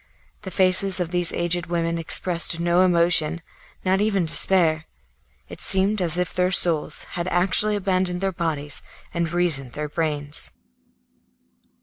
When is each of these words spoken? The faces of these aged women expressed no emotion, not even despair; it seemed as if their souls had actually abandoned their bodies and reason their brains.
The 0.41 0.49
faces 0.49 0.99
of 0.99 1.11
these 1.11 1.31
aged 1.31 1.67
women 1.67 1.99
expressed 1.99 2.59
no 2.59 2.81
emotion, 2.81 3.39
not 3.85 4.01
even 4.01 4.25
despair; 4.25 4.85
it 5.47 5.61
seemed 5.61 6.01
as 6.01 6.17
if 6.17 6.33
their 6.33 6.49
souls 6.49 7.03
had 7.11 7.27
actually 7.27 7.75
abandoned 7.75 8.19
their 8.19 8.31
bodies 8.31 8.81
and 9.13 9.31
reason 9.31 9.69
their 9.69 9.87
brains. 9.89 10.49